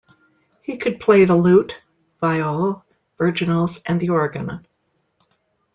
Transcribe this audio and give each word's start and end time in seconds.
He 0.63 0.77
could 0.77 0.99
play 0.99 1.25
the 1.25 1.35
lute, 1.35 1.79
viol, 2.19 2.83
virginals 3.19 3.79
and 3.85 4.01
the 4.01 4.09
organ. 4.09 4.65